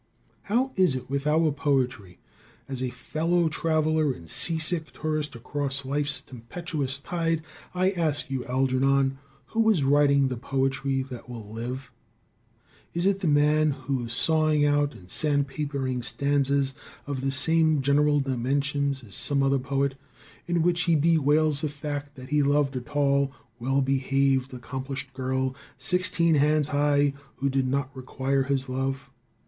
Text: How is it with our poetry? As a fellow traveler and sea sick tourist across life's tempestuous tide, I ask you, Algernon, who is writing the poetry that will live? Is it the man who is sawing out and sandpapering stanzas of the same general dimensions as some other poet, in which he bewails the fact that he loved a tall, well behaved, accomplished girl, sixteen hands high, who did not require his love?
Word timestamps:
How 0.41 0.71
is 0.75 0.95
it 0.95 1.11
with 1.11 1.27
our 1.27 1.51
poetry? 1.51 2.17
As 2.67 2.81
a 2.81 2.89
fellow 2.89 3.47
traveler 3.49 4.11
and 4.11 4.27
sea 4.27 4.57
sick 4.57 4.89
tourist 4.91 5.35
across 5.35 5.85
life's 5.85 6.23
tempestuous 6.23 6.97
tide, 6.97 7.43
I 7.75 7.91
ask 7.91 8.31
you, 8.31 8.43
Algernon, 8.45 9.19
who 9.49 9.69
is 9.69 9.83
writing 9.83 10.27
the 10.27 10.37
poetry 10.37 11.03
that 11.11 11.29
will 11.29 11.47
live? 11.47 11.91
Is 12.95 13.05
it 13.05 13.19
the 13.19 13.27
man 13.27 13.69
who 13.69 14.07
is 14.07 14.13
sawing 14.13 14.65
out 14.65 14.95
and 14.95 15.07
sandpapering 15.07 16.01
stanzas 16.03 16.73
of 17.05 17.21
the 17.21 17.31
same 17.31 17.83
general 17.83 18.21
dimensions 18.21 19.03
as 19.03 19.13
some 19.13 19.43
other 19.43 19.59
poet, 19.59 19.93
in 20.47 20.63
which 20.63 20.85
he 20.85 20.95
bewails 20.95 21.61
the 21.61 21.69
fact 21.69 22.15
that 22.15 22.29
he 22.29 22.41
loved 22.41 22.75
a 22.75 22.81
tall, 22.81 23.31
well 23.59 23.81
behaved, 23.81 24.51
accomplished 24.51 25.13
girl, 25.13 25.53
sixteen 25.77 26.33
hands 26.33 26.69
high, 26.69 27.13
who 27.35 27.51
did 27.51 27.67
not 27.67 27.95
require 27.95 28.41
his 28.41 28.67
love? 28.67 29.11